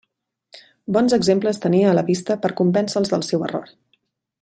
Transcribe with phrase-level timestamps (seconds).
[0.95, 3.75] Bons exemples tenia a la vista per a convèncer-los del seu error.